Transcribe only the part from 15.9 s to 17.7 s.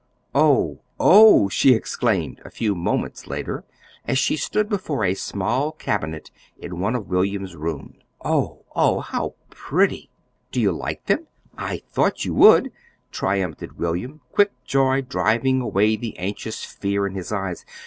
the anxious fear in his eyes.